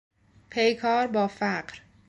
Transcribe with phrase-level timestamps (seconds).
[0.49, 1.73] پیکار بافقر